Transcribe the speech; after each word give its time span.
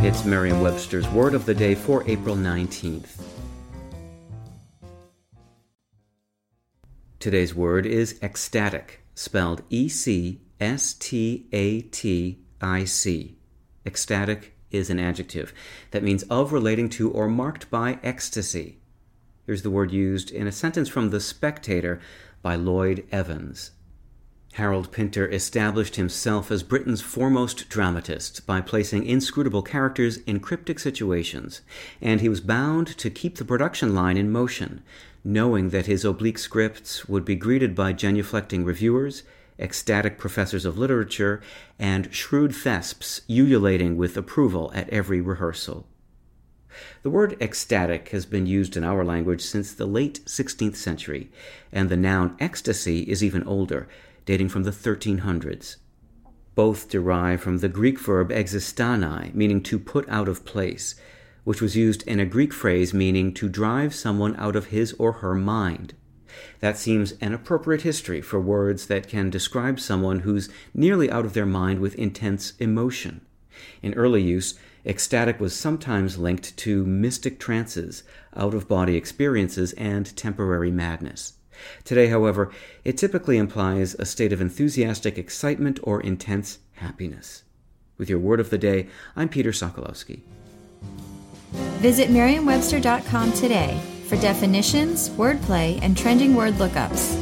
It's 0.00 0.24
Merriam-Webster's 0.24 1.08
Word 1.08 1.34
of 1.34 1.44
the 1.44 1.54
Day 1.54 1.74
for 1.74 2.08
April 2.08 2.36
19th. 2.36 3.20
Today's 7.18 7.52
word 7.52 7.84
is 7.84 8.16
ecstatic, 8.22 9.02
spelled 9.16 9.62
E-C-S-T-A-T-I-C. 9.70 10.38
Ecstatic 13.84 14.56
is 14.70 14.88
an 14.88 15.00
adjective 15.00 15.52
that 15.90 16.04
means 16.04 16.22
of 16.24 16.52
relating 16.52 16.88
to 16.90 17.10
or 17.10 17.26
marked 17.26 17.68
by 17.68 17.98
ecstasy. 18.04 18.78
Here's 19.46 19.62
the 19.62 19.70
word 19.70 19.90
used 19.90 20.30
in 20.30 20.46
a 20.46 20.52
sentence 20.52 20.88
from 20.88 21.10
The 21.10 21.18
Spectator 21.18 22.00
by 22.40 22.54
Lloyd 22.54 23.04
Evans. 23.10 23.72
Harold 24.54 24.90
Pinter 24.90 25.28
established 25.28 25.96
himself 25.96 26.50
as 26.50 26.62
Britain's 26.62 27.00
foremost 27.00 27.68
dramatist 27.68 28.44
by 28.46 28.60
placing 28.60 29.04
inscrutable 29.04 29.62
characters 29.62 30.16
in 30.18 30.40
cryptic 30.40 30.78
situations, 30.78 31.60
and 32.00 32.20
he 32.20 32.28
was 32.28 32.40
bound 32.40 32.88
to 32.98 33.10
keep 33.10 33.36
the 33.36 33.44
production 33.44 33.94
line 33.94 34.16
in 34.16 34.32
motion, 34.32 34.82
knowing 35.22 35.70
that 35.70 35.86
his 35.86 36.04
oblique 36.04 36.38
scripts 36.38 37.08
would 37.08 37.24
be 37.24 37.36
greeted 37.36 37.74
by 37.74 37.92
genuflecting 37.92 38.64
reviewers, 38.64 39.22
ecstatic 39.58 40.18
professors 40.18 40.64
of 40.64 40.78
literature, 40.78 41.40
and 41.78 42.12
shrewd 42.12 42.52
thesps 42.52 43.20
ululating 43.28 43.96
with 43.96 44.16
approval 44.16 44.72
at 44.74 44.88
every 44.90 45.20
rehearsal. 45.20 45.86
The 47.02 47.10
word 47.10 47.36
ecstatic 47.40 48.10
has 48.10 48.26
been 48.26 48.46
used 48.46 48.76
in 48.76 48.84
our 48.84 49.04
language 49.04 49.40
since 49.40 49.72
the 49.72 49.86
late 49.86 50.24
16th 50.26 50.76
century, 50.76 51.30
and 51.72 51.88
the 51.88 51.96
noun 51.96 52.36
ecstasy 52.38 53.00
is 53.02 53.24
even 53.24 53.42
older, 53.44 53.88
dating 54.28 54.50
from 54.50 54.64
the 54.64 54.70
1300s. 54.70 55.76
Both 56.54 56.90
derive 56.90 57.40
from 57.40 57.60
the 57.60 57.68
Greek 57.70 57.98
verb 57.98 58.28
existanai, 58.28 59.34
meaning 59.34 59.62
to 59.62 59.78
put 59.78 60.06
out 60.06 60.28
of 60.28 60.44
place, 60.44 60.96
which 61.44 61.62
was 61.62 61.78
used 61.78 62.06
in 62.06 62.20
a 62.20 62.26
Greek 62.26 62.52
phrase 62.52 62.92
meaning 62.92 63.32
to 63.32 63.48
drive 63.48 63.94
someone 63.94 64.36
out 64.36 64.54
of 64.54 64.66
his 64.66 64.92
or 64.98 65.12
her 65.24 65.34
mind. 65.34 65.94
That 66.60 66.76
seems 66.76 67.12
an 67.22 67.32
appropriate 67.32 67.80
history 67.80 68.20
for 68.20 68.38
words 68.38 68.88
that 68.88 69.08
can 69.08 69.30
describe 69.30 69.80
someone 69.80 70.20
who's 70.20 70.50
nearly 70.74 71.10
out 71.10 71.24
of 71.24 71.32
their 71.32 71.46
mind 71.46 71.80
with 71.80 71.94
intense 71.94 72.52
emotion. 72.58 73.22
In 73.80 73.94
early 73.94 74.20
use, 74.20 74.58
ecstatic 74.84 75.40
was 75.40 75.54
sometimes 75.56 76.18
linked 76.18 76.54
to 76.58 76.84
mystic 76.84 77.40
trances, 77.40 78.02
out 78.36 78.52
of 78.52 78.68
body 78.68 78.94
experiences, 78.94 79.72
and 79.72 80.14
temporary 80.18 80.70
madness. 80.70 81.37
Today, 81.84 82.08
however, 82.08 82.50
it 82.84 82.96
typically 82.96 83.36
implies 83.36 83.94
a 83.94 84.04
state 84.04 84.32
of 84.32 84.40
enthusiastic 84.40 85.18
excitement 85.18 85.80
or 85.82 86.00
intense 86.00 86.58
happiness. 86.74 87.44
With 87.96 88.08
your 88.08 88.18
word 88.20 88.40
of 88.40 88.50
the 88.50 88.58
day, 88.58 88.88
I'm 89.16 89.28
Peter 89.28 89.50
Sokolowski. 89.50 90.22
Visit 91.80 92.10
Merriam-Webster.com 92.10 93.32
today 93.32 93.80
for 94.06 94.16
definitions, 94.16 95.10
wordplay, 95.10 95.78
and 95.82 95.96
trending 95.96 96.34
word 96.34 96.54
lookups. 96.54 97.17